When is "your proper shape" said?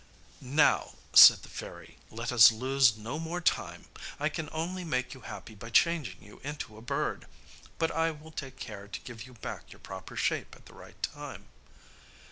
9.71-10.55